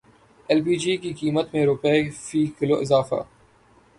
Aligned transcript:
L 0.49 0.59
P 0.65 0.75
G 0.81 0.93
کی 1.01 1.11
قیمت 1.19 1.47
میں 1.53 1.65
روپے 1.65 1.93
فی 2.25 2.41
کلو 2.57 2.75
اضافہ 2.79 3.19